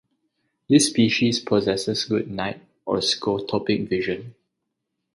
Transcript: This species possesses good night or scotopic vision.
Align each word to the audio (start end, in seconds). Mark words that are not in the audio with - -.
This 0.67 0.87
species 0.87 1.39
possesses 1.39 2.05
good 2.05 2.27
night 2.27 2.59
or 2.87 2.97
scotopic 3.01 3.87
vision. 3.87 4.33